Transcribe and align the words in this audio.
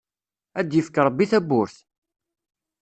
Ad 0.59 0.65
d-yefk 0.69 0.95
Ṛebbi 1.07 1.25
tabburt! 1.31 1.75